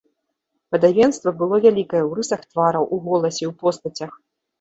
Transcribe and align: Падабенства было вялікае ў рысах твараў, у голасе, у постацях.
Падабенства 0.75 1.33
было 1.41 1.59
вялікае 1.65 1.99
ў 2.05 2.11
рысах 2.19 2.41
твараў, 2.51 2.87
у 2.97 2.99
голасе, 3.05 3.43
у 3.51 3.55
постацях. 3.61 4.17